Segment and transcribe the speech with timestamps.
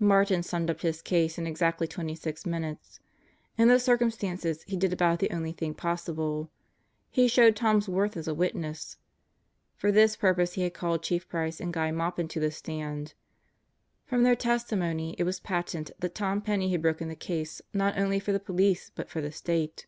[0.00, 2.98] Martin summed up his case in exactly twenty six minutes.
[3.56, 6.50] In the circumstances he did about the only thing possible.
[7.12, 8.96] He showed Tom's worth as a witness.
[9.76, 13.14] For this purpose he had called Chief Price and Guy Maupin to the stand.
[14.04, 18.18] From their testimony it was patent that Tom Penney had broken the case not only
[18.18, 19.86] for the police but for the State.